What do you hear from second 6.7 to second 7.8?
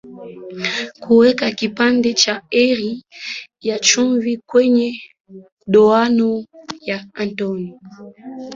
ya Antony